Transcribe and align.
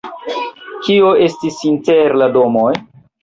Kio 0.85 1.11
estis 1.27 1.59
inter 1.73 2.17
la 2.23 2.31
domoj? 2.39 2.73